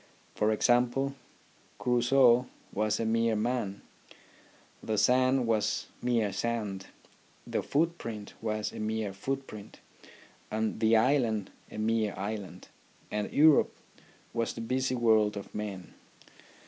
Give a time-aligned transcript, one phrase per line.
[0.33, 1.13] For example,
[1.77, 3.83] Crusoe was a mere man,
[4.81, 6.87] the sand was mere sand,
[7.45, 9.79] the footprint was a mere footprint,
[10.49, 12.69] and the island a mere island,
[13.11, 13.75] and Europe
[14.33, 15.93] was the busy world of men.